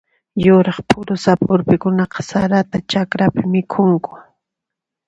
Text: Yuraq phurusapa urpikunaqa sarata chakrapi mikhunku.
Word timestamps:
Yuraq 0.45 0.79
phurusapa 0.89 1.45
urpikunaqa 1.55 2.19
sarata 2.29 2.77
chakrapi 2.89 3.41
mikhunku. 3.53 4.11